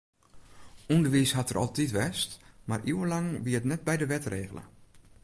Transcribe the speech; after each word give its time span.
Underwiis 0.95 1.33
hat 1.39 1.49
der 1.51 1.59
altyd 1.63 1.91
west, 1.99 2.31
mar 2.69 2.81
iuwenlang 2.91 3.27
wie 3.43 3.57
it 3.59 3.67
net 3.69 3.85
by 3.87 3.95
de 3.99 4.07
wet 4.11 4.25
regele. 4.35 4.63